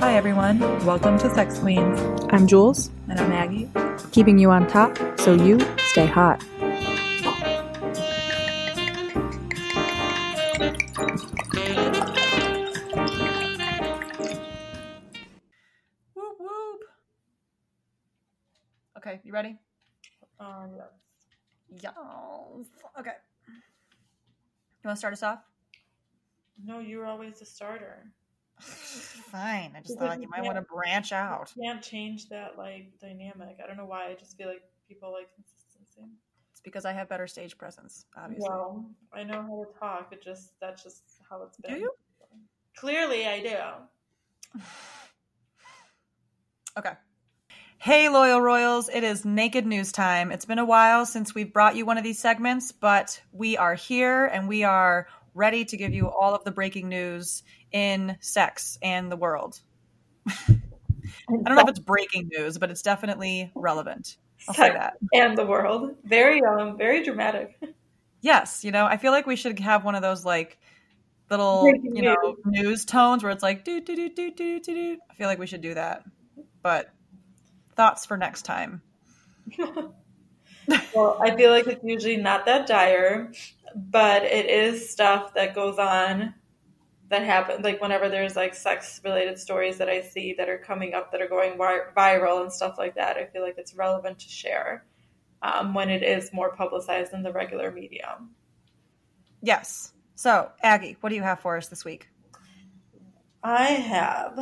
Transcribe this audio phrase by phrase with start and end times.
[0.00, 0.58] Hi, everyone.
[0.84, 2.00] Welcome to Sex Queens.
[2.30, 3.68] I'm Jules, And I'm Maggie.
[4.12, 6.42] keeping you on top so you stay hot.
[16.14, 16.80] Whoop, whoop.
[18.98, 19.56] Okay, you ready?
[20.40, 20.70] Um,
[21.82, 21.92] Yes.
[22.98, 23.10] Okay.
[24.82, 25.40] You want to start us off?
[26.64, 28.10] no, you're always the starter.
[28.60, 29.72] Fine.
[29.76, 31.52] I just Because thought you you might want to branch out.
[31.56, 33.58] You can't change that like dynamic.
[33.62, 34.08] I don't know why.
[34.08, 36.10] I just feel like people like consistency.
[36.52, 38.48] It's because I have better stage presence, obviously.
[38.48, 40.12] Well, I know how to talk.
[40.12, 41.74] It just that's just how it's been.
[41.74, 41.90] Do you?
[42.76, 44.60] Clearly, I do.
[46.76, 46.92] Okay.
[47.78, 48.88] Hey, Loyal Royals.
[48.88, 50.30] It is Naked News time.
[50.30, 53.74] It's been a while since we've brought you one of these segments, but we are
[53.74, 58.76] here and we are ready to give you all of the breaking news in sex
[58.82, 59.60] and the world.
[60.28, 60.32] I
[61.28, 64.16] don't know if it's breaking news, but it's definitely relevant.
[64.48, 64.94] I'll say that.
[65.12, 65.96] And the world.
[66.04, 67.58] Very um, very dramatic.
[68.20, 70.58] Yes, you know, I feel like we should have one of those like
[71.30, 74.74] little, Breaking you know, news tones where it's like do do do do do do
[74.74, 74.98] do.
[75.10, 76.02] I feel like we should do that.
[76.62, 76.90] But
[77.76, 78.82] thoughts for next time.
[79.58, 83.32] well, I feel like it's usually not that dire,
[83.74, 86.34] but it is stuff that goes on
[87.08, 90.94] that happen like whenever there's like sex related stories that I see that are coming
[90.94, 93.16] up that are going viral and stuff like that.
[93.16, 94.84] I feel like it's relevant to share
[95.42, 98.34] um, when it is more publicized in the regular medium.
[99.42, 99.92] Yes.
[100.14, 102.08] So, Aggie, what do you have for us this week?
[103.42, 104.38] I have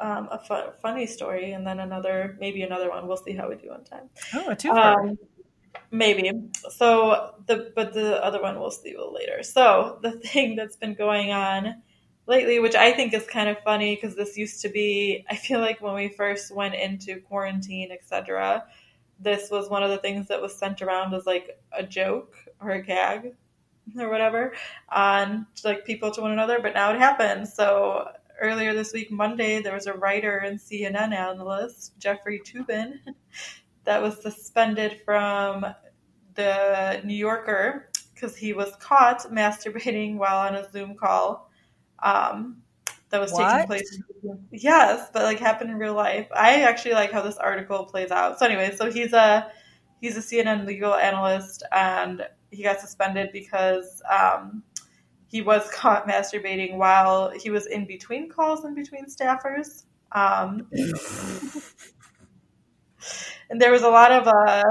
[0.00, 3.06] um, a fu- funny story and then another, maybe another one.
[3.06, 4.10] We'll see how we do on time.
[4.34, 5.10] Oh, a twofer.
[5.10, 5.18] Um,
[5.90, 6.30] maybe.
[6.70, 9.42] So the but the other one we'll see later.
[9.42, 11.82] So the thing that's been going on
[12.26, 15.60] lately, which I think is kind of funny because this used to be, I feel
[15.60, 18.64] like when we first went into quarantine, etc.
[19.18, 22.70] This was one of the things that was sent around as like a joke or
[22.70, 23.34] a gag
[23.98, 24.52] or whatever
[24.90, 27.54] on like people to one another, but now it happens.
[27.54, 28.08] So
[28.40, 32.98] earlier this week, Monday, there was a writer and CNN analyst, Jeffrey Toobin,
[33.86, 35.64] that was suspended from
[36.34, 41.50] the New Yorker because he was caught masturbating while on a Zoom call.
[42.02, 42.62] Um,
[43.10, 43.52] that was What?
[43.52, 44.02] taking place.
[44.50, 46.26] Yes, but like happened in real life.
[46.34, 48.38] I actually like how this article plays out.
[48.38, 49.50] So anyway, so he's a
[50.00, 54.62] he's a CNN legal analyst, and he got suspended because um,
[55.28, 59.84] he was caught masturbating while he was in between calls and between staffers.
[60.12, 60.66] Um,
[63.50, 64.62] and there was a lot of uh,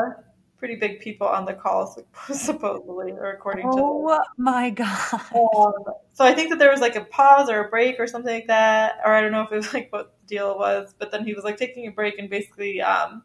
[0.58, 1.96] pretty big people on the call,
[2.32, 3.78] supposedly, or according to.
[3.78, 5.22] oh my god.
[5.36, 5.74] Um,
[6.14, 8.48] so I think that there was like a pause or a break or something like
[8.48, 11.26] that, or I don't know if it was like what the deal was, but then
[11.26, 13.24] he was like taking a break and basically um,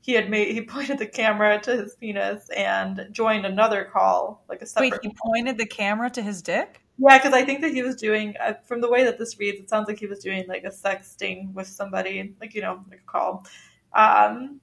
[0.00, 4.60] he had made he pointed the camera to his penis and joined another call, like
[4.60, 5.00] a Wait, separate.
[5.02, 6.80] he pointed the camera to his dick?
[6.98, 9.60] Yeah, because I think that he was doing uh, from the way that this reads,
[9.60, 13.00] it sounds like he was doing like a sexting with somebody, like you know, like
[13.00, 13.44] a call.
[13.92, 14.60] Um,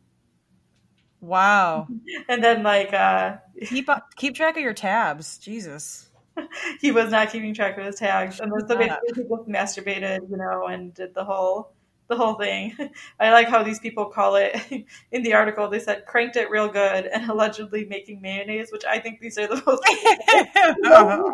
[1.23, 1.87] Wow.
[2.27, 5.37] and then like uh, Keep up, keep track of your tabs.
[5.37, 6.09] Jesus.
[6.81, 10.35] he was not keeping track of his tags, and then so basically people masturbated, you
[10.35, 11.71] know, and did the whole
[12.07, 12.75] the whole thing.
[13.19, 15.69] I like how these people call it in the article.
[15.69, 19.47] They said cranked it real good and allegedly making mayonnaise, which I think these are
[19.47, 19.83] the most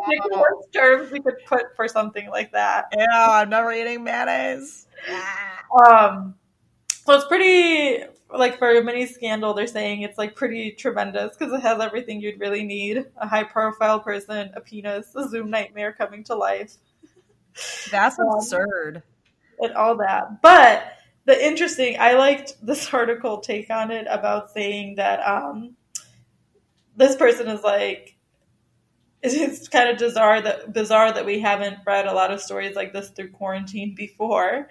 [0.07, 2.93] ridiculous terms we could put for something like that.
[2.95, 4.85] Yeah, I'm never eating mayonnaise.
[5.87, 6.35] Um,
[7.05, 9.53] so it's pretty like for a mini scandal.
[9.53, 13.43] They're saying it's like pretty tremendous because it has everything you'd really need: a high
[13.43, 16.73] profile person, a penis, a Zoom nightmare coming to life.
[17.91, 19.03] That's Um, absurd.
[19.59, 20.41] and all that.
[20.41, 20.83] But
[21.25, 25.75] the interesting, I liked this article take on it about saying that um,
[26.95, 28.15] this person is like,
[29.23, 32.93] it's kind of bizarre that bizarre that we haven't read a lot of stories like
[32.93, 34.69] this through quarantine before.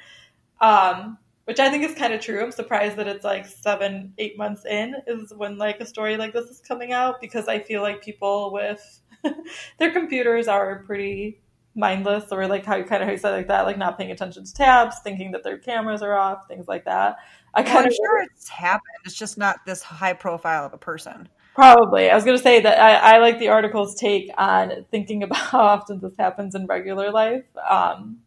[0.60, 1.18] Um,
[1.48, 2.42] which I think is kind of true.
[2.42, 6.34] I'm surprised that it's like seven, eight months in is when like a story like
[6.34, 9.00] this is coming out because I feel like people with
[9.78, 11.40] their computers are pretty
[11.74, 14.10] mindless or like how you kind of how you said like that, like not paying
[14.10, 17.16] attention to tabs, thinking that their cameras are off, things like that.
[17.54, 18.98] I kind of sure it's happened.
[19.06, 21.30] It's just not this high profile of a person.
[21.54, 22.10] probably.
[22.10, 25.60] I was gonna say that I, I like the article's take on thinking about how
[25.60, 28.18] often this happens in regular life, um,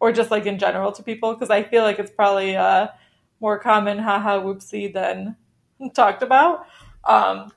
[0.00, 2.88] or just like in general to people, because I feel like it's probably uh,
[3.40, 5.36] more common haha whoopsie than
[5.94, 6.66] talked about.
[7.04, 7.52] Um,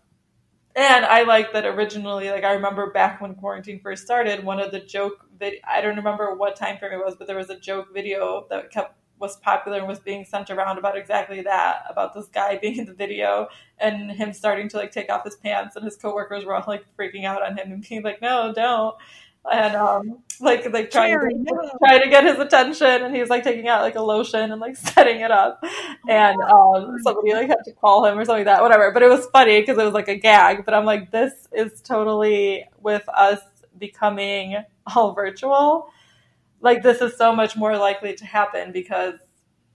[0.75, 4.71] and I like that originally, like I remember back when quarantine first started, one of
[4.71, 7.59] the joke vid I don't remember what time frame it was, but there was a
[7.59, 12.13] joke video that kept was popular and was being sent around about exactly that, about
[12.13, 13.47] this guy being in the video
[13.77, 16.83] and him starting to like take off his pants and his coworkers were all like
[16.97, 18.95] freaking out on him and being like, No, don't
[19.49, 23.67] and um like like trying to, trying to get his attention and he's like taking
[23.67, 25.63] out like a lotion and like setting it up.
[26.07, 28.91] And um somebody like had to call him or something like that whatever.
[28.91, 30.65] But it was funny because it was like a gag.
[30.65, 33.39] But i'm like this is totally with us
[33.77, 34.57] becoming
[34.95, 35.89] all virtual.
[36.59, 39.15] Like this is so much more likely to happen because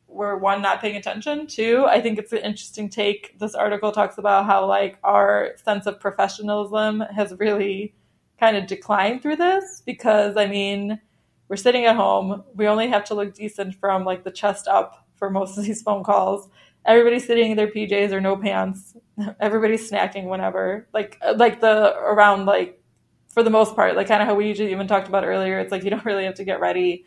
[0.09, 1.47] we're one not paying attention.
[1.49, 3.37] Two i think it's an interesting take.
[3.39, 7.95] This article talks about how like our sense of professionalism has really
[8.39, 11.01] kind of decline through this because I mean,
[11.49, 12.43] we're sitting at home.
[12.55, 15.83] We only have to look decent from like the chest up for most of these
[15.83, 16.49] phone calls.
[16.85, 18.97] Everybody's sitting in their PJs or no pants.
[19.41, 20.89] Everybody's snacking whenever.
[20.93, 22.81] Like uh, like the around like
[23.29, 25.59] for the most part, like kind of how we usually even talked about earlier.
[25.59, 27.05] It's like you don't really have to get ready.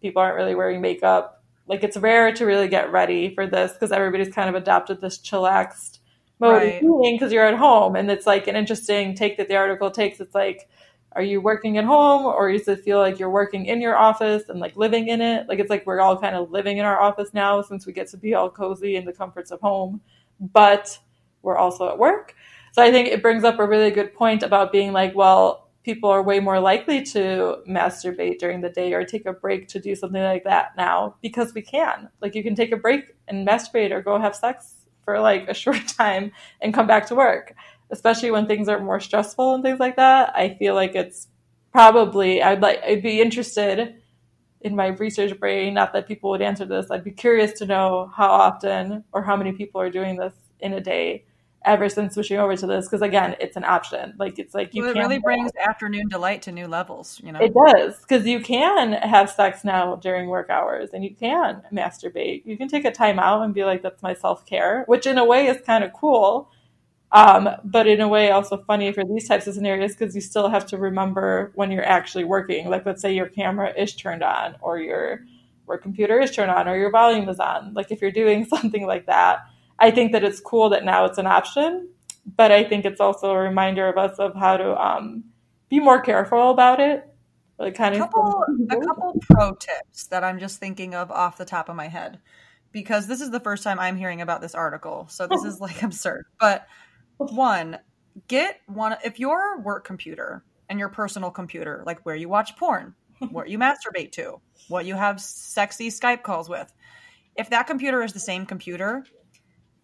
[0.00, 1.42] People aren't really wearing makeup.
[1.66, 5.18] Like it's rare to really get ready for this because everybody's kind of adopted this
[5.18, 6.00] chillaxed
[6.42, 6.82] mode Right.
[6.82, 7.96] of because you're at home.
[7.96, 10.20] And it's like an interesting take that the article takes.
[10.20, 10.68] It's like,
[11.14, 14.48] are you working at home or does it feel like you're working in your office
[14.48, 15.48] and like living in it?
[15.48, 18.08] Like it's like we're all kind of living in our office now since we get
[18.10, 20.00] to be all cozy in the comforts of home,
[20.40, 20.98] but
[21.42, 22.34] we're also at work.
[22.72, 26.10] So I think it brings up a really good point about being like, well, people
[26.10, 29.94] are way more likely to masturbate during the day or take a break to do
[29.94, 32.08] something like that now because we can.
[32.22, 35.54] Like you can take a break and masturbate or go have sex for like a
[35.62, 37.54] short time and come back to work.
[37.90, 40.32] Especially when things are more stressful and things like that.
[40.34, 41.28] I feel like it's
[41.72, 43.96] probably I'd like I'd be interested
[44.62, 48.10] in my research brain, not that people would answer this, I'd be curious to know
[48.16, 51.24] how often or how many people are doing this in a day
[51.64, 54.82] ever since switching over to this because again it's an option like it's like you
[54.82, 57.40] Well, it really brings afternoon delight to new levels, you know.
[57.40, 62.42] it does because you can have sex now during work hours and you can masturbate.
[62.44, 65.18] You can take a time out and be like, that's my self care, which in
[65.18, 66.50] a way is kind of cool.
[67.10, 70.48] Um, but in a way, also funny for these types of scenarios because you still
[70.48, 72.70] have to remember when you're actually working.
[72.70, 75.20] Like, let's say your camera is turned on or your
[75.66, 77.74] work computer is turned on or your volume is on.
[77.74, 79.40] Like, if you're doing something like that,
[79.78, 81.88] I think that it's cool that now it's an option.
[82.36, 85.24] But I think it's also a reminder of us of how to um,
[85.68, 87.08] be more careful about it.
[87.58, 91.36] Like, kind a of couple a couple pro tips that I'm just thinking of off
[91.36, 92.20] the top of my head
[92.72, 95.06] because this is the first time I'm hearing about this article.
[95.10, 96.26] So this is like absurd.
[96.40, 96.66] But
[97.18, 97.78] one,
[98.28, 102.94] get one if your work computer and your personal computer, like where you watch porn,
[103.30, 106.72] what you masturbate to, what you have sexy Skype calls with.
[107.36, 109.04] If that computer is the same computer,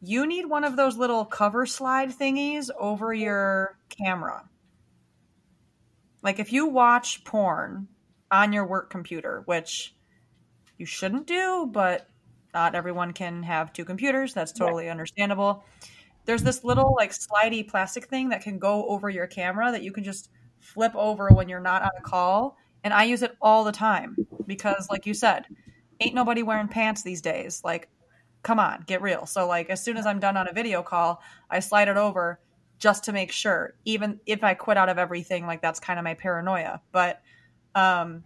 [0.01, 4.49] you need one of those little cover slide thingies over your camera.
[6.23, 7.89] Like if you watch porn
[8.31, 9.95] on your work computer, which
[10.77, 12.09] you shouldn't do, but
[12.55, 14.35] not everyone can have two computers.
[14.35, 15.65] That's totally understandable.
[16.25, 19.93] There's this little like slidey plastic thing that can go over your camera that you
[19.93, 20.31] can just
[20.61, 22.57] flip over when you're not on a call.
[22.85, 24.17] And I use it all the time
[24.47, 25.47] because, like you said,
[26.01, 27.63] ain't nobody wearing pants these days.
[27.65, 27.89] Like,
[28.43, 29.27] come on, get real.
[29.27, 32.41] So, like, as soon as I'm done on a video call, I slide it over
[32.79, 33.75] just to make sure.
[33.85, 36.81] Even if I quit out of everything, like that's kind of my paranoia.
[36.93, 37.21] But
[37.75, 38.25] um,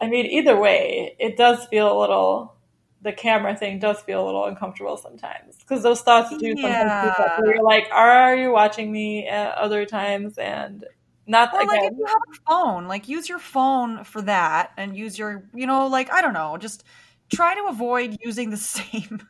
[0.00, 2.54] I mean, either way, it does feel a little.
[3.02, 7.12] The camera thing does feel a little uncomfortable sometimes because those thoughts do sometimes Yeah.
[7.36, 10.84] where you're like, "Are you watching me?" At other times, and
[11.26, 14.96] not Or like if you have a phone, like use your phone for that and
[14.96, 16.84] use your, you know, like I don't know, just
[17.32, 19.26] try to avoid using the same.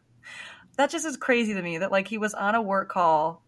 [0.76, 3.42] That just is crazy to me that like he was on a work call.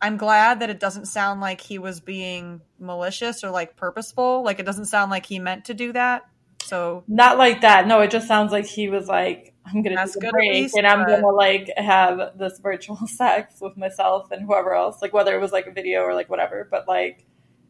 [0.00, 4.42] I'm glad that it doesn't sound like he was being malicious or like purposeful.
[4.42, 6.24] Like it doesn't sound like he meant to do that.
[6.62, 7.86] So Not like that.
[7.86, 10.86] No, it just sounds like he was like, I'm gonna take a break least, and
[10.86, 15.34] I'm but- gonna like have this virtual sex with myself and whoever else, like whether
[15.36, 16.66] it was like a video or like whatever.
[16.70, 17.24] But like,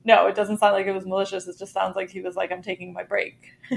[0.04, 1.46] no, it doesn't sound like it was malicious.
[1.48, 3.38] It just sounds like he was like, I'm taking my break.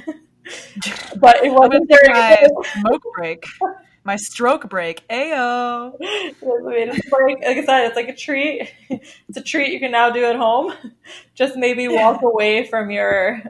[1.18, 2.48] but it wasn't during my
[2.80, 3.44] smoke break,
[4.06, 5.06] my stroke break.
[5.10, 5.94] Ayo.
[6.00, 8.72] Like, like I said, it's like a treat.
[9.28, 10.74] It's a treat you can now do at home.
[11.36, 13.42] Just maybe walk away from your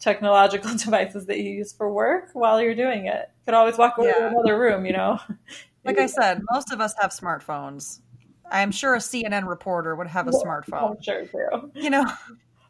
[0.00, 3.28] technological devices that you use for work while you're doing it.
[3.28, 5.18] You could always walk away to another room, you know.
[5.84, 8.00] Like I said, most of us have smartphones.
[8.50, 10.96] I'm sure a CNN reporter would have a smartphone.
[10.96, 11.70] I'm sure too.
[11.74, 12.06] You know,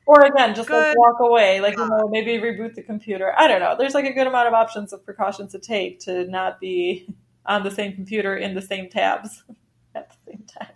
[0.08, 3.34] Or again, just like walk away, like you know, maybe reboot the computer.
[3.36, 3.76] I don't know.
[3.78, 7.06] There's like a good amount of options of precautions to take to not be
[7.46, 9.44] on the same computer in the same tabs
[9.94, 10.72] at the same time.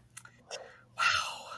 [0.99, 1.49] Wow.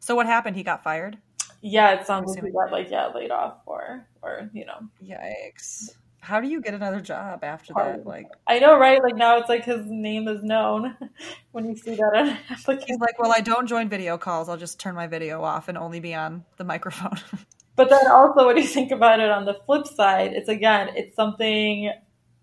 [0.00, 0.56] So what happened?
[0.56, 1.16] He got fired.
[1.62, 4.80] Yeah, it sounds like he got like yeah laid off or or you know.
[5.00, 5.90] Yikes!
[6.26, 8.00] How do you get another job after Hard.
[8.00, 8.06] that?
[8.06, 9.00] Like I know, right?
[9.00, 10.96] Like now it's like his name is known
[11.52, 12.84] when you see that on application.
[12.88, 14.48] He's like, well, I don't join video calls.
[14.48, 17.16] I'll just turn my video off and only be on the microphone.
[17.76, 21.14] but then also, when you think about it on the flip side, it's again, it's
[21.14, 21.92] something.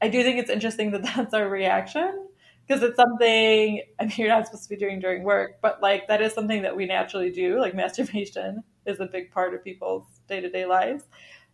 [0.02, 2.30] I do think it's interesting that that's our reaction
[2.66, 6.08] because it's something I mean you're not supposed to be doing during work, but like
[6.08, 7.60] that is something that we naturally do.
[7.60, 11.04] Like masturbation is a big part of people's day to day lives.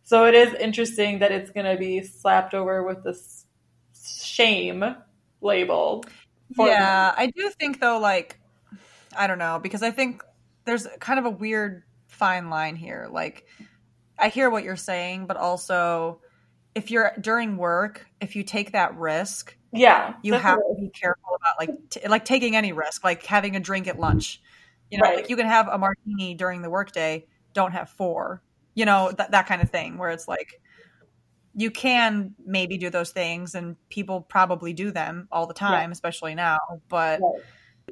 [0.10, 3.46] So it is interesting that it's going to be slapped over with this
[4.24, 4.84] shame
[5.40, 6.04] label.
[6.58, 8.40] yeah, I do think though, like
[9.16, 10.24] I don't know because I think
[10.66, 13.08] there's kind of a weird fine line here.
[13.12, 13.46] Like
[14.18, 16.22] I hear what you're saying, but also
[16.74, 21.36] if you're during work, if you take that risk yeah you have to be careful
[21.36, 24.42] about like t- like taking any risk like having a drink at lunch
[24.90, 25.18] you know right.
[25.18, 27.24] like you can have a martini during the workday
[27.54, 28.42] don't have four
[28.80, 30.62] you know th- that kind of thing where it's like
[31.56, 35.94] you can maybe do those things and people probably do them all the time yeah.
[35.94, 37.44] especially now but right.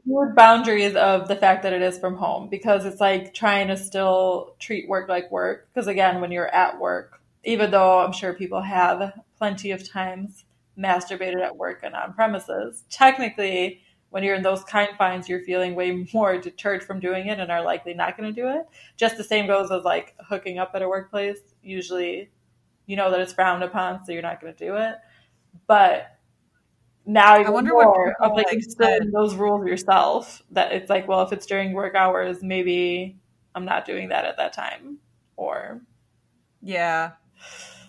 [0.06, 3.76] Huge boundaries of the fact that it is from home because it's like trying to
[3.76, 8.34] still treat work like work because again when you're at work even though i'm sure
[8.34, 10.46] people have plenty of times
[10.78, 12.84] masturbated at work and on premises.
[12.90, 13.82] Technically,
[14.18, 17.62] when you're in those confines, you're feeling way more deterred from doing it and are
[17.62, 18.66] likely not going to do it.
[18.96, 21.38] Just the same goes as like hooking up at a workplace.
[21.62, 22.32] Usually,
[22.88, 24.96] you know that it's frowned upon, so you're not going to do it.
[25.68, 26.18] But
[27.06, 30.42] now I wonder more of like, like those rules yourself.
[30.50, 33.20] That it's like, well, if it's during work hours, maybe
[33.54, 34.98] I'm not doing that at that time,
[35.36, 35.82] or
[36.64, 37.12] yeah,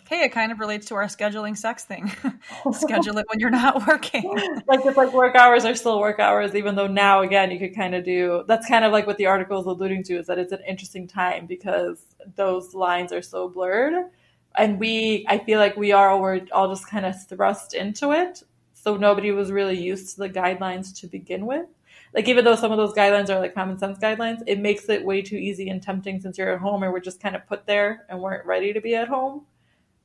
[0.08, 2.10] hey, it kind of relates to our scheduling sex thing.
[2.72, 4.24] Schedule it when you're not working.
[4.66, 7.74] like it's like work hours are still work hours, even though now again you could
[7.74, 10.38] kind of do that's kind of like what the article is alluding to is that
[10.38, 12.02] it's an interesting time because
[12.36, 14.10] those lines are so blurred.
[14.56, 18.42] And we I feel like we are we're all just kind of thrust into it.
[18.72, 21.66] So nobody was really used to the guidelines to begin with
[22.14, 25.04] like even though some of those guidelines are like common sense guidelines, it makes it
[25.04, 27.66] way too easy and tempting since you're at home and we're just kind of put
[27.66, 29.44] there and weren't ready to be at home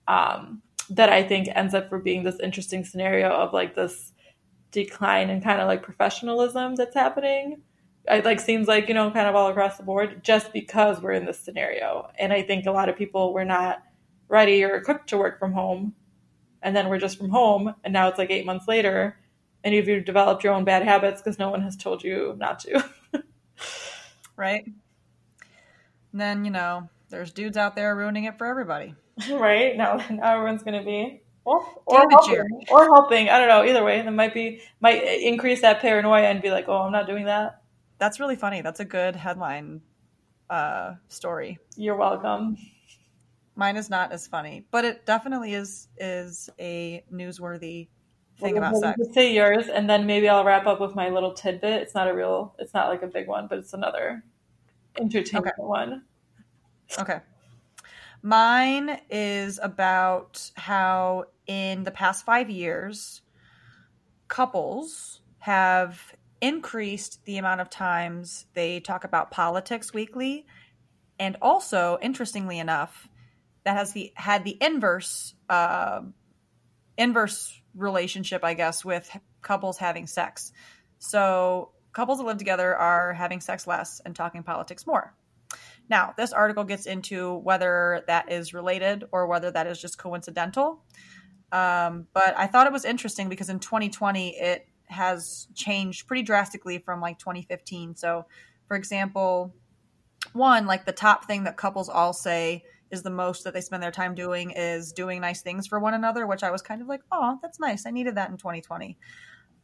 [0.07, 4.13] um, that I think ends up for being this interesting scenario of like this
[4.72, 7.62] decline in kind of like professionalism that's happening.
[8.05, 11.13] It like seems like you know kind of all across the board just because we're
[11.13, 13.81] in this scenario, and I think a lot of people were not
[14.27, 15.95] ready or equipped to work from home,
[16.62, 19.17] and then we're just from home, and now it's like eight months later,
[19.63, 22.83] and you've developed your own bad habits because no one has told you not to.
[24.36, 24.65] right.
[26.12, 28.95] And then you know there's dudes out there ruining it for everybody.
[29.32, 33.29] right now, now everyone's going to be well, or helping, or helping.
[33.29, 33.65] I don't know.
[33.65, 37.05] Either way, that might be might increase that paranoia and be like, "Oh, I'm not
[37.05, 37.62] doing that."
[37.98, 38.62] That's really funny.
[38.62, 39.82] That's a good headline
[40.50, 41.60] uh, story.
[41.75, 42.58] You're welcome.
[43.55, 47.89] Mine is not as funny, but it definitely is is a newsworthy
[48.39, 49.13] thing well, about sex.
[49.13, 51.82] Say yours, and then maybe I'll wrap up with my little tidbit.
[51.82, 52.55] It's not a real.
[52.58, 54.24] It's not like a big one, but it's another
[54.98, 55.67] entertainment okay.
[55.67, 56.03] one.
[56.98, 57.20] Okay.
[58.25, 63.21] Mine is about how in the past five years,
[64.29, 70.45] couples have increased the amount of times they talk about politics weekly.
[71.19, 73.09] And also, interestingly enough,
[73.65, 76.01] that has the had the inverse uh,
[76.97, 79.09] inverse relationship, I guess, with
[79.41, 80.53] couples having sex.
[80.97, 85.13] So couples that live together are having sex less and talking politics more.
[85.89, 90.83] Now, this article gets into whether that is related or whether that is just coincidental.
[91.51, 96.79] Um, but I thought it was interesting because in 2020, it has changed pretty drastically
[96.79, 97.95] from like 2015.
[97.95, 98.25] So,
[98.67, 99.53] for example,
[100.31, 103.83] one, like the top thing that couples all say is the most that they spend
[103.83, 106.87] their time doing is doing nice things for one another, which I was kind of
[106.87, 107.85] like, oh, that's nice.
[107.85, 108.97] I needed that in 2020.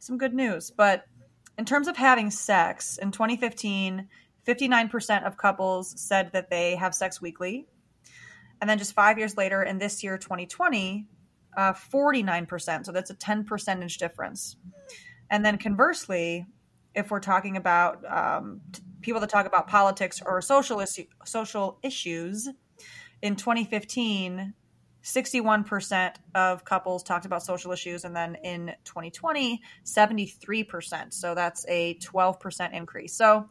[0.00, 0.70] Some good news.
[0.70, 1.04] But
[1.56, 4.08] in terms of having sex, in 2015,
[4.50, 7.66] 59% of couples said that they have sex weekly.
[8.60, 11.06] And then just five years later, in this year, 2020,
[11.56, 12.84] uh, 49%.
[12.84, 14.56] So that's a 10 percentage difference.
[15.30, 16.46] And then conversely,
[16.94, 21.78] if we're talking about um, t- people that talk about politics or social, issue, social
[21.82, 22.48] issues,
[23.22, 24.54] in 2015,
[25.02, 28.04] 61% of couples talked about social issues.
[28.04, 31.12] And then in 2020, 73%.
[31.12, 33.14] So that's a 12% increase.
[33.14, 33.46] So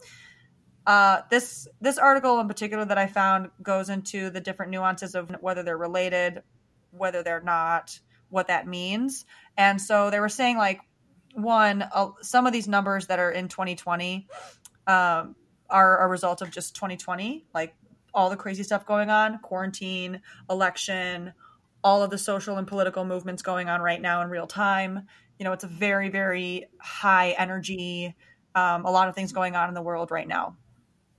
[0.88, 5.29] uh, this this article in particular that I found goes into the different nuances of
[5.41, 6.41] whether they're related,
[6.91, 9.25] whether they're not, what that means.
[9.57, 10.81] And so they were saying like
[11.33, 14.27] one, uh, some of these numbers that are in 2020,
[14.88, 15.36] um,
[15.69, 17.75] are a result of just 2020, like
[18.13, 21.33] all the crazy stuff going on, quarantine, election,
[21.83, 25.07] all of the social and political movements going on right now in real time.
[25.38, 28.15] You know, it's a very, very high energy,
[28.55, 30.57] um, a lot of things going on in the world right now.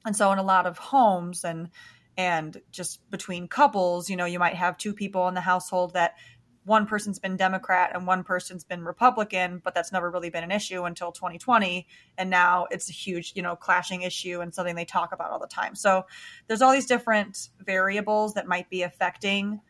[0.04, 1.70] And so in a lot of homes and
[2.16, 6.16] and just between couples, you know, you might have two people in the household that
[6.64, 10.50] one person's been Democrat and one person's been Republican, but that's never really been an
[10.50, 11.86] issue until 2020.
[12.18, 15.38] And now it's a huge, you know, clashing issue and something they talk about all
[15.38, 15.74] the time.
[15.74, 16.04] So
[16.46, 19.60] there's all these different variables that might be affecting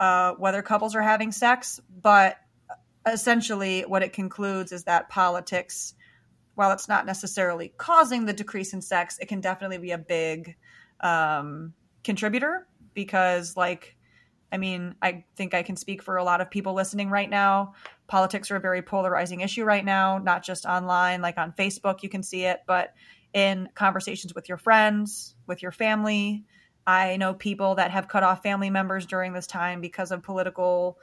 [0.00, 1.80] uh, whether couples are having sex.
[2.00, 2.38] But
[3.06, 5.94] essentially, what it concludes is that politics,
[6.54, 10.56] while it's not necessarily causing the decrease in sex, it can definitely be a big
[11.00, 11.72] um,
[12.04, 13.96] contributor because, like,
[14.52, 17.72] I mean, I think I can speak for a lot of people listening right now.
[18.06, 22.10] Politics are a very polarizing issue right now, not just online, like on Facebook, you
[22.10, 22.92] can see it, but
[23.32, 26.44] in conversations with your friends, with your family.
[26.86, 30.98] I know people that have cut off family members during this time because of political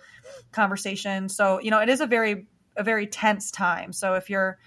[0.51, 1.29] conversation.
[1.29, 3.91] So, you know, it is a very a very tense time.
[3.93, 4.59] So if your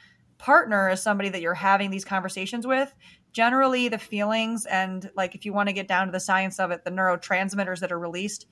[0.43, 2.93] partner is somebody that you're having these conversations with,
[3.33, 6.73] generally the feelings and like if you want to get down to the science of
[6.73, 8.47] it, the neurotransmitters that are released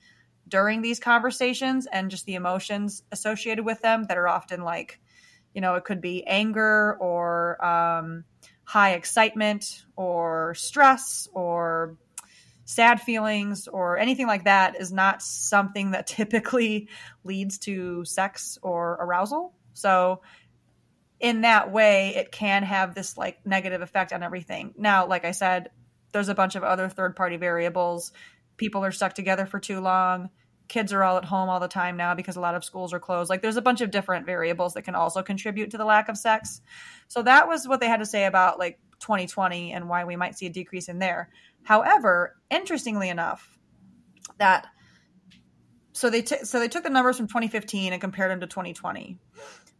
[0.47, 5.01] during these conversations and just the emotions associated with them that are often like,
[5.53, 8.23] you know, it could be anger or um,
[8.63, 11.97] high excitement or stress or
[12.63, 16.87] sad feelings or anything like that is not something that typically
[17.25, 19.53] leads to sex or arousal.
[19.73, 20.21] So,
[21.21, 24.73] in that way, it can have this like negative effect on everything.
[24.77, 25.69] Now, like I said,
[26.11, 28.11] there's a bunch of other third party variables.
[28.57, 30.29] People are stuck together for too long
[30.71, 32.99] kids are all at home all the time now because a lot of schools are
[32.99, 33.29] closed.
[33.29, 36.17] Like there's a bunch of different variables that can also contribute to the lack of
[36.17, 36.61] sex.
[37.09, 40.37] So that was what they had to say about like 2020 and why we might
[40.37, 41.29] see a decrease in there.
[41.63, 43.59] However, interestingly enough,
[44.37, 44.65] that
[45.91, 49.19] so they t- so they took the numbers from 2015 and compared them to 2020.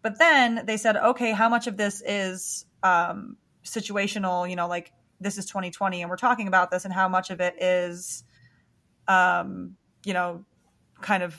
[0.01, 4.49] But then they said, okay, how much of this is um, situational?
[4.49, 7.39] You know, like this is 2020 and we're talking about this, and how much of
[7.39, 8.23] it is,
[9.07, 10.45] um, you know,
[11.01, 11.35] kind of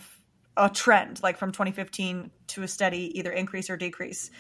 [0.56, 4.30] a trend, like from 2015 to a steady either increase or decrease.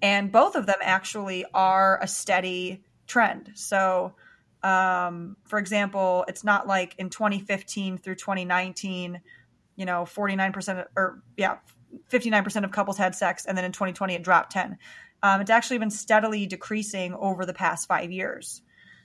[0.00, 3.50] And both of them actually are a steady trend.
[3.54, 4.14] So,
[4.62, 9.20] um, for example, it's not like in 2015 through 2019,
[9.76, 11.58] you know, 49% or yeah,
[12.10, 14.78] 59% of couples had sex, and then in 2020 it dropped 10.
[15.22, 18.62] Um, it's actually been steadily decreasing over the past five years.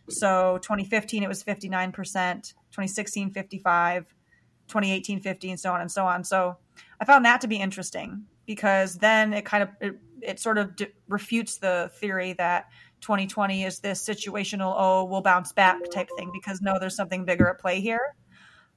[0.09, 4.13] So 2015 it was 59%, 2016 55,
[4.67, 6.57] 2018 50 and so on and so on so
[6.99, 10.75] i found that to be interesting because then it kind of it, it sort of
[10.75, 12.67] d- refutes the theory that
[13.01, 17.49] 2020 is this situational oh we'll bounce back type thing because no there's something bigger
[17.49, 18.15] at play here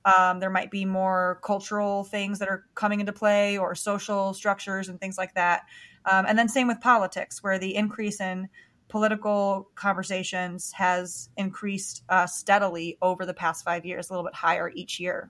[0.06, 4.88] um, there might be more cultural things that are coming into play or social structures
[4.88, 5.64] and things like that.
[6.04, 8.48] Um, and then same with politics where the increase in
[8.88, 14.70] political conversations has increased uh, steadily over the past five years a little bit higher
[14.72, 15.28] each year.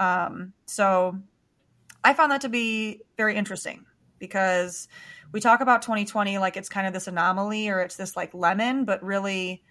[0.00, 1.16] Um, so
[2.02, 3.86] I found that to be very interesting
[4.18, 4.88] because
[5.30, 8.84] we talk about 2020 like it's kind of this anomaly or it's this like lemon,
[8.84, 9.62] but really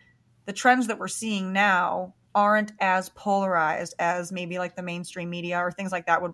[0.45, 5.57] the trends that we're seeing now aren't as polarized as maybe like the mainstream media
[5.57, 6.33] or things like that would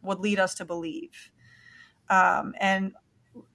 [0.00, 1.32] would lead us to believe.
[2.08, 2.92] Um, and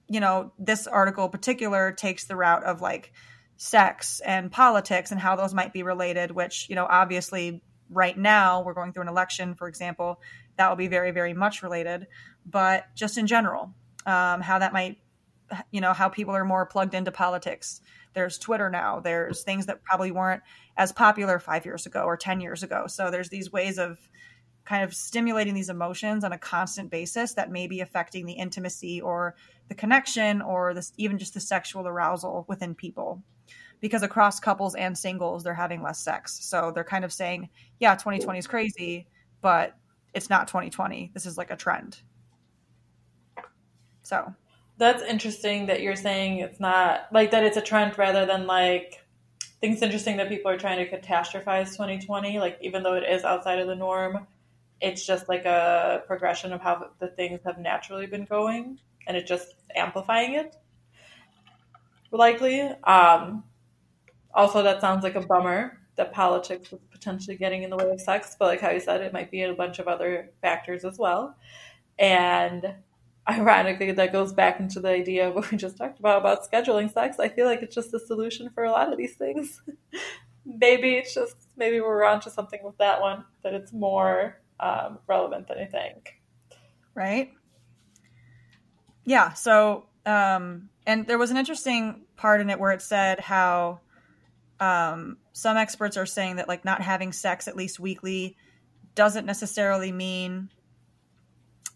[0.06, 3.14] you know, this article in particular takes the route of like
[3.56, 8.62] sex and politics and how those might be related, which, you know, obviously right now
[8.62, 10.20] we're going through an election, for example,
[10.58, 12.06] that will be very, very much related.
[12.44, 13.72] But just in general,
[14.04, 14.98] um, how that might,
[15.70, 17.80] you know, how people are more plugged into politics.
[18.16, 18.98] There's Twitter now.
[18.98, 20.42] There's things that probably weren't
[20.78, 22.86] as popular five years ago or 10 years ago.
[22.86, 23.98] So there's these ways of
[24.64, 29.02] kind of stimulating these emotions on a constant basis that may be affecting the intimacy
[29.02, 29.36] or
[29.68, 33.22] the connection or this even just the sexual arousal within people
[33.80, 37.48] because across couples and singles they're having less sex so they're kind of saying
[37.78, 39.06] yeah 2020 is crazy
[39.40, 39.76] but
[40.14, 41.98] it's not 2020 this is like a trend
[44.02, 44.34] so
[44.78, 49.02] that's interesting that you're saying it's not like that it's a trend rather than like
[49.62, 53.58] it's interesting that people are trying to catastrophize 2020 like even though it is outside
[53.58, 54.26] of the norm
[54.80, 59.28] it's just like a progression of how the things have naturally been going and it's
[59.28, 60.56] just amplifying it
[62.12, 63.42] likely um
[64.36, 67.98] also, that sounds like a bummer that politics was potentially getting in the way of
[67.98, 70.98] sex, but like how you said, it might be a bunch of other factors as
[70.98, 71.34] well.
[71.98, 72.74] And
[73.28, 76.92] ironically, that goes back into the idea of what we just talked about about scheduling
[76.92, 77.18] sex.
[77.18, 79.62] I feel like it's just a solution for a lot of these things.
[80.46, 85.48] maybe it's just maybe we're onto something with that one that it's more um, relevant
[85.48, 86.20] than I think.
[86.94, 87.32] Right.
[89.04, 89.32] Yeah.
[89.34, 93.80] So, um, and there was an interesting part in it where it said how
[94.60, 98.36] um, some experts are saying that like not having sex at least weekly
[98.94, 100.48] doesn't necessarily mean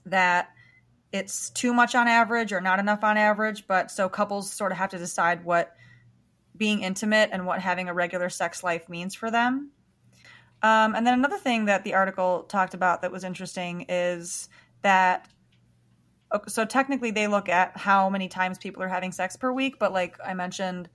[0.06, 0.50] that
[1.12, 4.78] it's too much on average or not enough on average but so couples sort of
[4.78, 5.76] have to decide what
[6.60, 9.70] being intimate and what having a regular sex life means for them.
[10.62, 14.50] Um, and then another thing that the article talked about that was interesting is
[14.82, 15.26] that
[16.48, 19.92] so technically they look at how many times people are having sex per week but
[19.92, 20.88] like i mentioned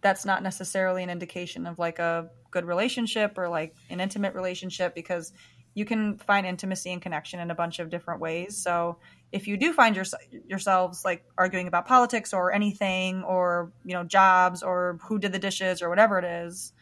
[0.00, 4.94] that's not necessarily an indication of like a good relationship or like an intimate relationship
[4.94, 5.32] because
[5.80, 8.54] you can find intimacy and connection in a bunch of different ways.
[8.54, 8.98] So
[9.32, 10.04] if you do find your,
[10.46, 15.38] yourselves like arguing about politics or anything or you know jobs or who did the
[15.38, 16.74] dishes or whatever it is,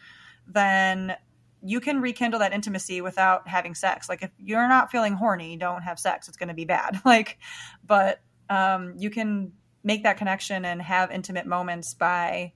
[0.49, 1.15] then
[1.63, 4.09] you can rekindle that intimacy without having sex.
[4.09, 6.27] Like if you're not feeling horny, don't have sex.
[6.27, 7.01] It's going to be bad.
[7.05, 7.39] Like,
[7.87, 9.53] but um, you can
[9.85, 12.53] make that connection and have intimate moments by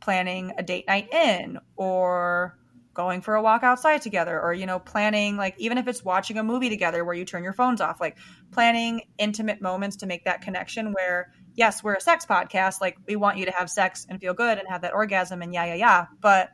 [0.00, 2.56] planning a date night in or
[2.94, 6.38] going for a walk outside together or you know planning like even if it's watching
[6.38, 8.16] a movie together where you turn your phones off like
[8.52, 13.16] planning intimate moments to make that connection where yes we're a sex podcast like we
[13.16, 15.74] want you to have sex and feel good and have that orgasm and yeah yeah
[15.74, 16.06] yeah.
[16.20, 16.50] But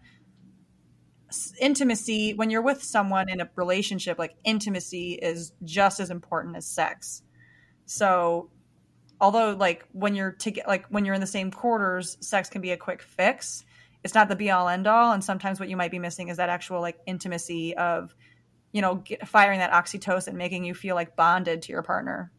[1.60, 6.66] intimacy when you're with someone in a relationship like intimacy is just as important as
[6.66, 7.22] sex.
[7.86, 8.50] So
[9.20, 12.60] although like when you're to get like when you're in the same quarters sex can
[12.60, 13.64] be a quick fix
[14.02, 16.38] it's not the be all end all and sometimes what you might be missing is
[16.38, 18.14] that actual like intimacy of
[18.72, 22.30] you know get, firing that oxytocin making you feel like bonded to your partner.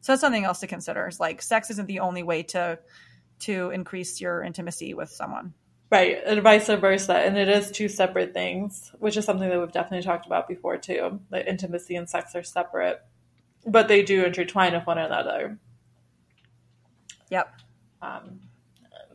[0.00, 2.78] So that's something else to consider is like sex isn't the only way to
[3.40, 5.54] to increase your intimacy with someone.
[5.90, 9.72] Right and vice versa and it is two separate things which is something that we've
[9.72, 11.20] definitely talked about before too.
[11.30, 13.00] That intimacy and sex are separate
[13.66, 15.58] but they do intertwine with one another.
[17.30, 17.48] Yep.
[18.02, 18.40] Um,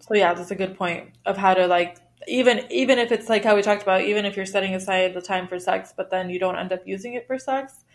[0.09, 3.43] so yeah, that's a good point of how to like even even if it's like
[3.43, 6.29] how we talked about, even if you're setting aside the time for sex, but then
[6.29, 7.85] you don't end up using it for sex,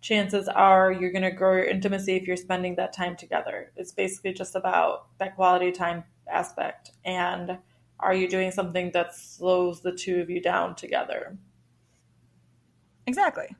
[0.00, 3.72] chances are you're going to grow your intimacy if you're spending that time together.
[3.76, 6.92] It's basically just about that quality time aspect.
[7.04, 7.58] And
[8.00, 11.36] are you doing something that slows the two of you down together?
[13.06, 13.54] Exactly.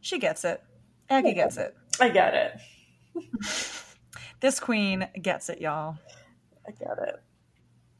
[0.00, 0.62] She gets it.
[1.08, 1.74] Aggie gets it.
[2.00, 3.24] I get it.
[4.42, 5.98] This queen gets it, y'all.
[6.66, 6.98] I get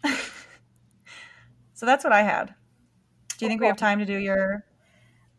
[0.05, 0.17] it.
[1.75, 2.55] so that's what I had.
[3.39, 4.65] Do you think we have time to do your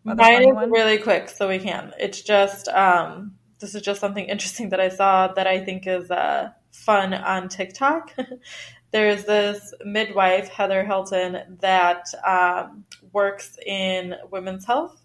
[0.04, 1.94] Mine is really quick, so we can.
[1.98, 6.12] It's just um, this is just something interesting that I saw that I think is
[6.12, 8.14] uh, fun on TikTok.
[8.92, 12.84] There's this midwife, Heather Hilton, that um,
[13.14, 15.02] works in women's health,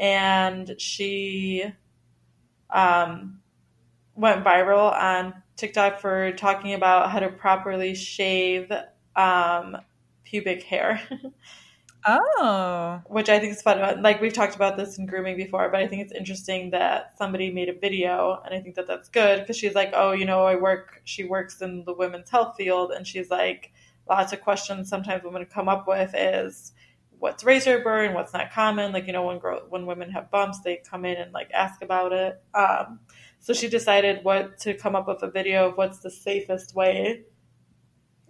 [0.00, 1.64] and she
[2.70, 3.40] um,
[4.14, 8.72] went viral on TikTok for talking about how to properly shave
[9.14, 9.76] um,
[10.24, 11.00] pubic hair.
[12.06, 13.02] oh.
[13.06, 14.02] Which I think is fun.
[14.02, 17.50] Like we've talked about this in grooming before, but I think it's interesting that somebody
[17.50, 20.44] made a video, and I think that that's good because she's like, oh, you know,
[20.44, 21.02] I work.
[21.04, 23.72] She works in the women's health field, and she's like,
[24.08, 26.72] lots of questions sometimes women come up with is
[27.18, 28.92] what's razor burn, what's not common.
[28.92, 31.82] Like you know, when girl, when women have bumps, they come in and like ask
[31.82, 32.42] about it.
[32.54, 33.00] Um,
[33.40, 37.24] so she decided what to come up with a video of what's the safest way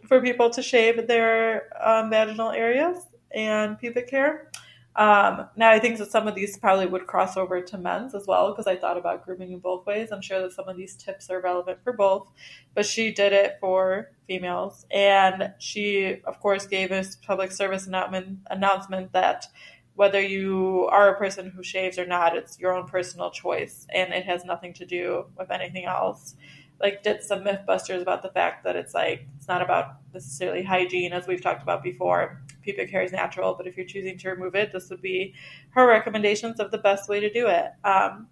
[0.07, 2.97] for people to shave their um, vaginal areas
[3.33, 4.51] and pubic hair.
[4.97, 8.27] Um, now, I think that some of these probably would cross over to men's as
[8.27, 10.11] well because I thought about grooming in both ways.
[10.11, 12.29] I'm sure that some of these tips are relevant for both,
[12.75, 14.85] but she did it for females.
[14.91, 19.47] And she, of course, gave a public service announcement that
[19.95, 24.13] whether you are a person who shaves or not, it's your own personal choice and
[24.13, 26.35] it has nothing to do with anything else.
[26.81, 31.13] Like, did some mythbusters about the fact that it's like, it's not about necessarily hygiene,
[31.13, 32.41] as we've talked about before.
[32.63, 35.35] Pubic hair is natural, but if you're choosing to remove it, this would be
[35.71, 37.67] her recommendations of the best way to do it.
[37.85, 38.29] Um,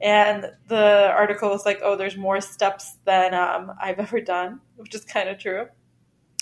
[0.00, 4.94] and the article was like, oh, there's more steps than um, I've ever done, which
[4.94, 5.66] is kind of true.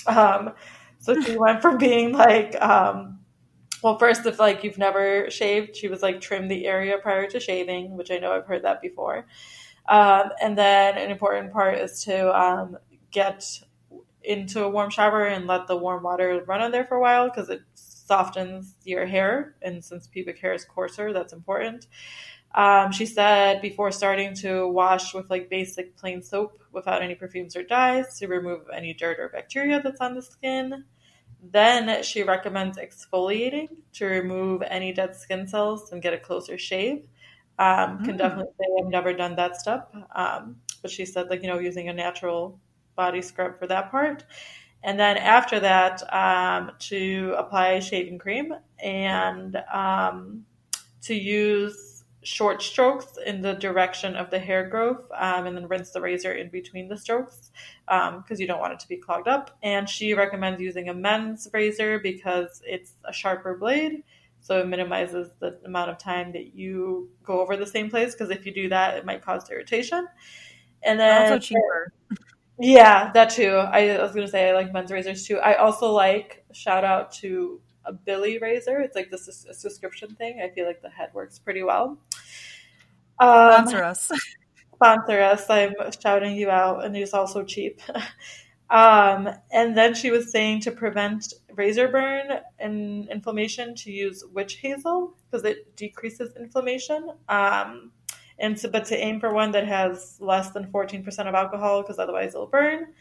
[0.07, 0.53] Um,
[1.01, 3.19] so she went from being like, um,
[3.83, 7.41] well, first, if like you've never shaved, she was like trim the area prior to
[7.41, 9.27] shaving, which I know I've heard that before.
[9.89, 12.77] Um, and then an important part is to um,
[13.11, 13.45] get
[14.23, 17.29] into a warm shower and let the warm water run on there for a while
[17.29, 19.55] because it softens your hair.
[19.63, 21.87] And since pubic hair is coarser, that's important.
[22.55, 27.57] Um, she said before starting to wash with like basic plain soap without any perfumes
[27.57, 30.85] or dyes to remove any dirt or bacteria that's on the skin.
[31.43, 37.05] Then she recommends exfoliating to remove any dead skin cells and get a closer shave.
[37.59, 38.19] Um, Can Mm.
[38.19, 39.93] definitely say I've never done that step.
[40.15, 42.59] Um, but she said, like, you know, using a natural
[42.97, 44.25] body scrub for that part.
[44.83, 50.45] And then after that, um, to apply shaving cream and um,
[51.03, 51.88] to use
[52.29, 56.35] short strokes in the direction of the hair growth um, and then rinse the razor
[56.35, 57.51] in between the strokes
[57.87, 59.57] because you don't want it to be clogged up.
[59.63, 64.03] And she recommends using a men's razor because it's a sharper blade.
[64.41, 68.29] So it minimizes the amount of time that you go over the same place because
[68.29, 70.07] if you do that, it might cause irritation.
[70.83, 71.95] And then Also cheaper.
[72.61, 73.55] yeah, that too.
[73.55, 75.39] I was gonna say I like men's razors too.
[75.39, 78.81] I also like shout out to a Billie razor.
[78.81, 80.43] It's like this is a subscription thing.
[80.45, 81.99] I feel like the head works pretty well.
[83.21, 84.13] Um, Sponsor us.
[84.75, 85.51] sponsor us.
[85.51, 87.81] I'm shouting you out, and it's also cheap.
[88.71, 94.57] um, and then she was saying to prevent razor burn and inflammation to use witch
[94.57, 97.11] hazel because it decreases inflammation.
[97.29, 97.93] Um,
[98.39, 101.99] and to, but to aim for one that has less than 14% of alcohol because
[101.99, 102.95] otherwise it'll burn.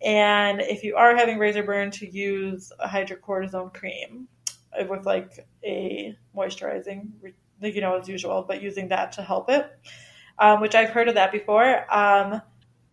[0.00, 4.28] And if you are having razor burn, to use a hydrocortisone cream
[4.88, 7.08] with like a moisturizing,
[7.60, 9.66] like, you know, as usual, but using that to help it,
[10.38, 11.92] um, which I've heard of that before.
[11.92, 12.40] Um,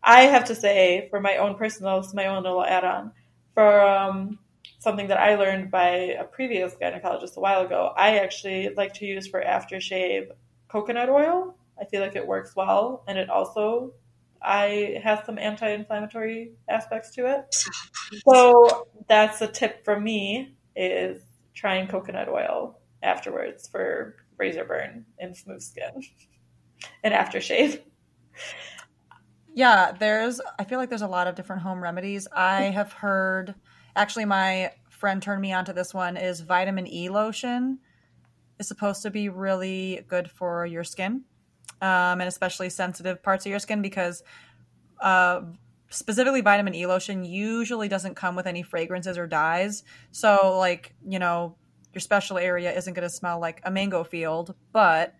[0.04, 3.12] I have to say, for my own personal, my own little add on,
[3.54, 4.40] for um,
[4.80, 9.06] something that I learned by a previous gynecologist a while ago, I actually like to
[9.06, 10.28] use for aftershave
[10.68, 11.58] coconut oil.
[11.80, 13.94] I feel like it works well, and it also
[14.46, 17.56] I has some anti-inflammatory aspects to it.
[18.30, 21.24] So that's a tip from me is
[21.56, 25.92] trying coconut oil afterwards for razor burn and smooth skin
[27.04, 27.82] and aftershave.
[29.54, 32.28] Yeah, there's I feel like there's a lot of different home remedies.
[32.36, 33.56] I have heard
[33.96, 37.80] actually my friend turned me onto this one is vitamin E lotion
[38.60, 41.24] is supposed to be really good for your skin.
[41.82, 44.24] Um, and especially sensitive parts of your skin because
[45.02, 45.42] uh,
[45.90, 49.84] specifically vitamin E lotion usually doesn't come with any fragrances or dyes.
[50.12, 51.58] So like, you know,
[51.96, 55.16] your special area isn't going to smell like a mango field, but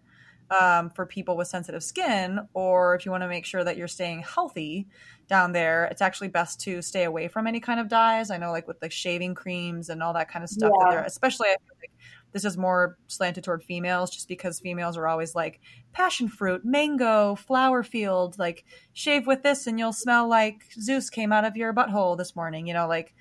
[0.52, 3.88] um, for people with sensitive skin, or if you want to make sure that you're
[3.88, 4.88] staying healthy
[5.28, 8.30] down there, it's actually best to stay away from any kind of dyes.
[8.30, 11.04] I know, like with the shaving creams and all that kind of stuff, that they're
[11.04, 11.48] especially.
[11.48, 11.92] I feel like
[12.32, 15.62] this is more slanted toward females, just because females are always like
[15.94, 21.32] passion fruit, mango, flower field, like shave with this and you'll smell like Zeus came
[21.32, 22.68] out of your butthole this morning.
[22.68, 23.16] You know, like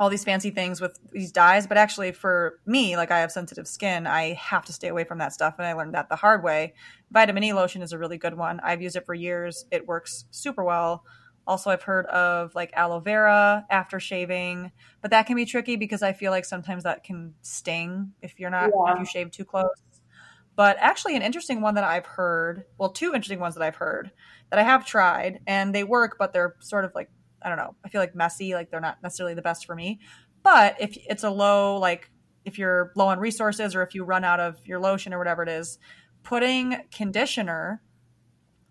[0.00, 3.68] all these fancy things with these dyes, but actually for me, like I have sensitive
[3.68, 6.42] skin, I have to stay away from that stuff and I learned that the hard
[6.42, 6.72] way.
[7.12, 8.60] Vitamin E lotion is a really good one.
[8.64, 9.66] I've used it for years.
[9.70, 11.04] It works super well.
[11.46, 16.02] Also, I've heard of like aloe vera after shaving, but that can be tricky because
[16.02, 18.94] I feel like sometimes that can sting if you're not Yeah.
[18.94, 19.68] if you shave too close.
[20.56, 24.12] But actually, an interesting one that I've heard, well, two interesting ones that I've heard
[24.48, 27.10] that I have tried and they work, but they're sort of like
[27.42, 27.74] I don't know.
[27.84, 30.00] I feel like messy, like they're not necessarily the best for me.
[30.42, 32.10] But if it's a low, like
[32.44, 35.42] if you're low on resources or if you run out of your lotion or whatever
[35.42, 35.78] it is,
[36.22, 37.82] putting conditioner,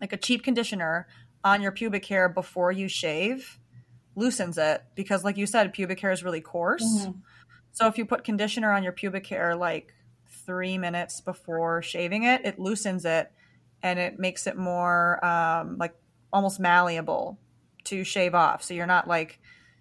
[0.02, 1.08] like a cheap conditioner,
[1.44, 3.60] on your pubic hair before you shave
[4.16, 6.84] loosens it because, like you said, pubic hair is really coarse.
[6.84, 7.22] Mhm.
[7.72, 9.94] So if you put conditioner on your pubic hair like
[10.46, 13.32] three minutes before shaving it, it loosens it
[13.82, 15.96] and it makes it more um, like
[16.34, 17.40] almost malleable
[17.86, 18.64] to shave off.
[18.64, 19.40] So you're not like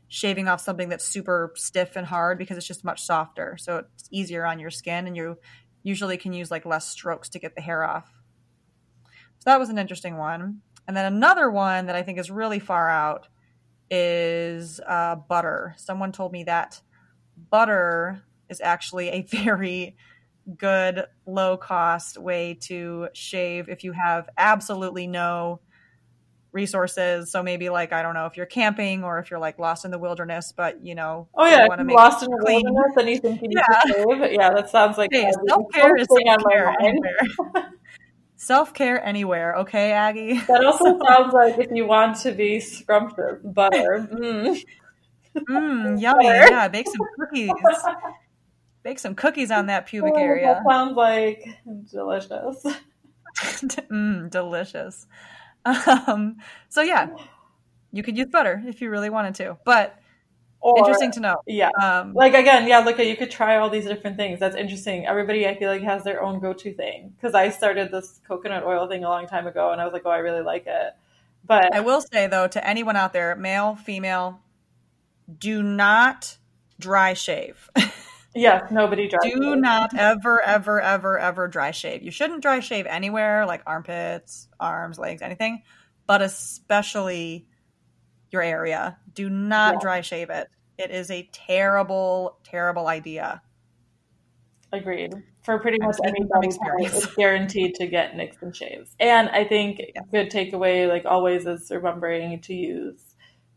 [0.09, 3.57] shaving off something that's super stiff and hard because it's just much softer.
[3.59, 5.37] So it's easier on your skin and you
[5.83, 8.11] usually can use like less strokes to get the hair off.
[9.39, 10.61] So that was an interesting one.
[10.87, 13.29] And then another one that I think is really far out
[13.91, 15.75] is uh, butter.
[15.77, 16.81] Someone told me that
[17.51, 19.97] butter is actually a very
[20.57, 25.61] good low cost way to shave if you have absolutely no
[26.63, 29.85] resources so maybe like i don't know if you're camping or if you're like lost
[29.85, 32.65] in the wilderness but you know Oh yeah, if you're lost in the clean.
[32.65, 33.81] wilderness and you think you need Yeah.
[33.83, 34.33] to shave.
[34.33, 36.57] Yeah, that sounds like hey, uh, self-care is on my
[38.37, 43.39] self-care anywhere anywhere okay aggie That also sounds like if you want to be scrumptious,
[43.45, 44.09] butter.
[44.13, 44.59] Mm.
[45.51, 46.47] mm, yummy Butter.
[46.51, 47.51] yeah bake some cookies
[48.83, 51.45] bake some cookies on that pubic Oh, area That sounds like
[51.93, 52.57] delicious.
[53.91, 55.07] mm, delicious.
[55.65, 56.37] Um,
[56.69, 57.09] so yeah,
[57.93, 59.97] you could use butter if you really wanted to, but
[60.61, 61.37] Or, Interesting to know.
[61.47, 61.71] Yeah.
[61.81, 64.41] Um, Like again, yeah, look at you could try all these different things.
[64.41, 65.07] That's interesting.
[65.07, 67.15] Everybody I feel like has their own go-to thing.
[67.17, 70.03] Because I started this coconut oil thing a long time ago and I was like,
[70.05, 70.95] oh, I really like it.
[71.45, 74.41] But I will say though to anyone out there, male, female,
[75.39, 76.39] do not
[76.81, 77.71] dry shave.
[78.39, 79.25] yes, nobody drives.
[79.35, 82.03] do not ever, ever, ever, ever dry shave.
[82.03, 85.63] You shouldn't dry shave anywhere, like armpits, arms, legs, anything,
[86.07, 87.47] but especially
[88.31, 88.99] your area.
[89.15, 89.81] Do not Yeah.
[89.81, 90.49] dry shave it.
[90.77, 93.43] It is a terrible, terrible idea.
[94.73, 95.15] Agreed.
[95.43, 97.05] For pretty much any from body type, experience.
[97.05, 98.95] it's guaranteed to get nicks and shaves.
[99.01, 100.03] And I think Yeah.
[100.13, 103.15] good takeaway, like always, is remembering to use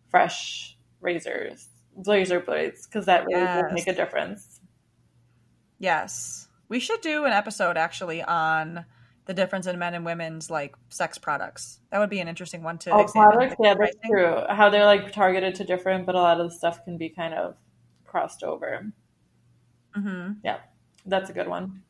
[0.10, 1.67] fresh razors,
[2.08, 3.62] razor blades, because that really Yes.
[3.63, 4.51] does make a difference.
[5.82, 6.48] Yes.
[6.70, 8.86] We should do an episode actually on
[9.26, 11.80] the difference in men and women's like sex products.
[11.91, 13.32] That would be an interesting one to Oh, examine.
[13.32, 14.12] products, yeah, that's pricing.
[14.12, 14.44] true.
[14.50, 17.34] How they're like targeted to different, but a lot of the stuff can be kind
[17.34, 17.56] of
[18.06, 18.91] crossed over.
[19.98, 20.38] Mhm.
[20.44, 20.58] Yeah,
[21.06, 21.82] that's a good one.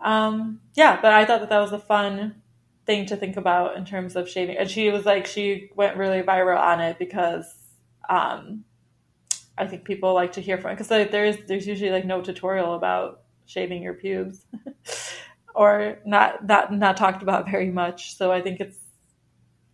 [0.00, 2.42] Um, yeah, but I thought that that was a fun
[2.86, 4.58] thing to think about in terms of shaving.
[4.58, 7.54] And she was like, she went really viral on it because
[8.10, 8.64] um,
[9.56, 12.74] I think people like to hear from because like, there's there's usually like no tutorial
[12.74, 14.44] about shaving your pubes
[15.54, 18.16] or not not not talked about very much.
[18.16, 18.78] So I think it's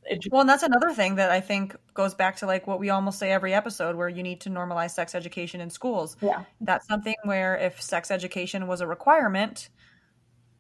[0.09, 0.31] interesting.
[0.33, 3.19] Well, and that's another thing that I think goes back to like what we almost
[3.19, 6.17] say every episode where you need to normalize sex education in schools.
[6.21, 6.45] Yeah.
[6.61, 9.71] That's something where if sex education was a requirement,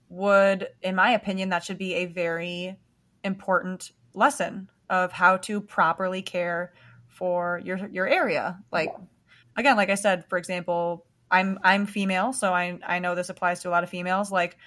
[0.08, 2.76] would, in my opinion, that should be a very
[3.22, 6.72] important lesson of how to properly care
[7.20, 8.60] for your your area.
[8.72, 8.96] Like
[9.56, 13.62] again, like I said, for example, I'm I'm female, so I I know this applies
[13.62, 14.32] to a lot of females.
[14.32, 14.58] Like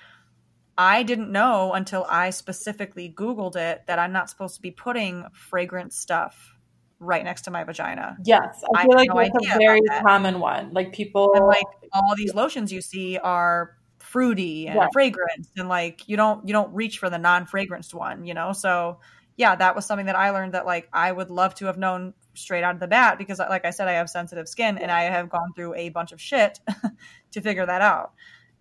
[0.78, 5.26] I didn't know until I specifically Googled it that I'm not supposed to be putting
[5.34, 6.56] fragrant stuff
[7.00, 8.20] right next to my vagina.
[8.24, 10.72] Yes, I I feel had like no that's a very common one.
[10.74, 14.90] Like people, And like all these lotions you see are fruity and Yeah.
[14.92, 18.54] fragrance and like you don't you don't reach for the non-fragranced one, you know?
[18.54, 19.00] So
[19.38, 22.14] yeah, that was something that I learned that like I would love to have known
[22.34, 25.04] straight out of the bat because like I said I have sensitive skin and I
[25.04, 26.60] have gone through a bunch of shit
[27.32, 28.14] to figure that out.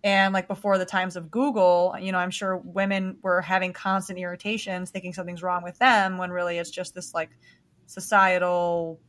[0.03, 4.19] And like before the times of Google, you know, I'm sure women were having constant
[4.19, 7.29] irritations, thinking something's wrong with them when really it's just this like
[7.85, 8.99] societal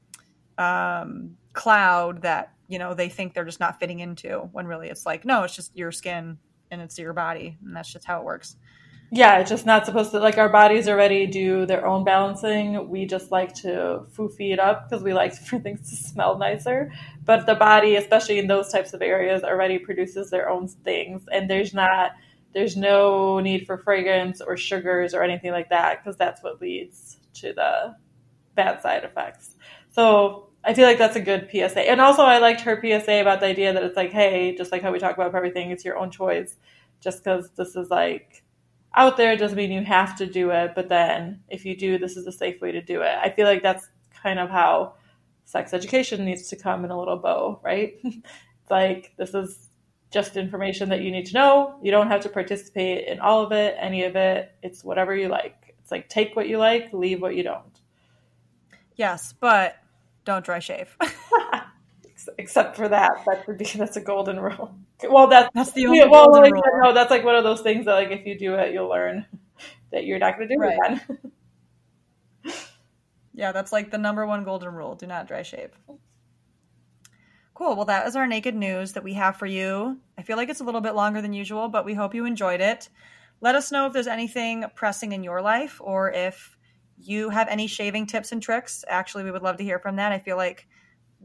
[0.56, 5.04] um, cloud that, you know, they think they're just not fitting into when really it's
[5.04, 6.38] like, no, it's just your skin
[6.70, 7.58] and it's your body.
[7.64, 8.56] And that's just how it works.
[9.10, 10.18] Yeah, it's just not supposed to.
[10.18, 12.88] Like our bodies already do their own balancing.
[12.88, 16.92] We just like to foofy it up because we like for things to smell nicer.
[17.24, 21.48] But the body, especially in those types of areas, already produces their own things, and
[21.48, 22.12] there's not.
[22.52, 27.18] There's no need for fragrance or sugars or anything like that because that's what leads
[27.34, 27.96] to the
[28.54, 29.56] bad side effects.
[29.90, 31.90] So I feel like that's a good PSA.
[31.90, 34.82] And also, I liked her PSA about the idea that it's like, hey, just like
[34.82, 36.56] how we talk about everything, it's your own choice.
[37.00, 38.43] Just because this is like
[38.96, 40.72] out there doesn't mean you have to do it.
[40.74, 43.16] But then if you do, this is a safe way to do it.
[43.22, 43.88] I feel like that's
[44.22, 44.94] kind of how
[45.44, 47.98] sex education needs to come in a little bow, right?
[48.04, 49.68] it's like, this is
[50.10, 51.76] just information that you need to know.
[51.82, 54.52] You don't have to participate in all of it, any of it.
[54.62, 55.74] It's whatever you like.
[55.80, 57.80] It's like take what you like, leave what you don't.
[58.96, 59.76] Yes, but
[60.24, 60.96] don't dry shave.
[62.28, 64.74] Ex- Except for that, that would be that's a golden rule.
[65.08, 66.80] Well, that's That's the only yeah, well, golden like, rule.
[66.82, 69.26] no, that's like one of those things that like if you do it, you'll learn
[69.92, 70.78] that you're not going to do Right.
[70.78, 71.18] it again.
[73.36, 74.94] Yeah, that's like the number one golden rule.
[74.94, 75.70] Do not dry shave.
[77.54, 77.74] Cool.
[77.76, 79.98] Well, that is our naked news that we have for you.
[80.16, 82.60] I feel like it's a little bit longer than usual, but we hope you enjoyed
[82.60, 82.88] it.
[83.40, 86.56] Let us know if there's anything pressing in your life or if
[86.96, 88.84] you have any shaving tips and tricks.
[88.88, 90.12] Actually, we would love to hear from that.
[90.12, 90.68] I feel like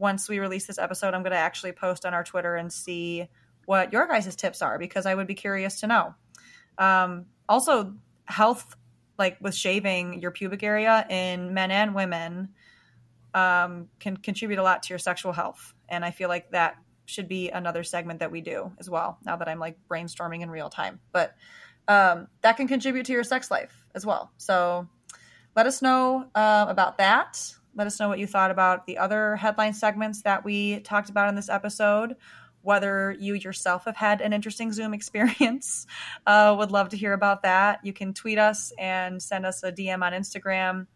[0.00, 3.28] once we release this episode, I'm going to actually post on our Twitter and see
[3.66, 6.14] what your guys' tips are because I would be curious to know.
[6.78, 8.74] Um, also, health,
[9.18, 12.48] like with shaving your pubic area in men and women,
[13.34, 15.74] um, can contribute a lot to your sexual health.
[15.88, 19.36] And I feel like that should be another segment that we do as well, now
[19.36, 21.00] that I'm like brainstorming in real time.
[21.12, 21.34] But
[21.88, 24.32] um, that can contribute to your sex life as well.
[24.38, 24.88] So
[25.54, 27.54] let us know uh, about that.
[27.74, 31.28] Let us know what you thought about the other headline segments that we talked about
[31.28, 32.16] in this episode.
[32.62, 35.86] Whether you yourself have had an interesting Zoom experience,
[36.26, 37.80] uh, would love to hear about that.
[37.84, 40.86] You can tweet us and send us a DM on Instagram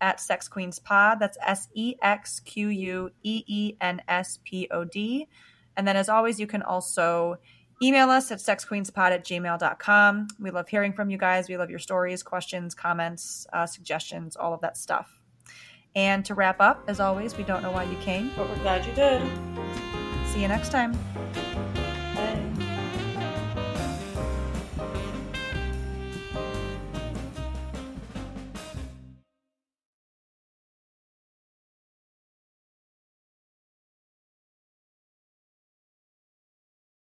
[0.00, 1.18] at Sex Queens Pod.
[1.18, 5.28] That's S E X Q U E E N S P O D.
[5.76, 7.38] And then, as always, you can also
[7.82, 10.28] email us at sexqueenspod at gmail.com.
[10.40, 11.48] We love hearing from you guys.
[11.48, 15.17] We love your stories, questions, comments, uh, suggestions, all of that stuff.
[15.98, 18.30] And to wrap up, as always, we don't know why you came.
[18.36, 19.20] But we're glad you did.
[20.28, 20.96] See you next time.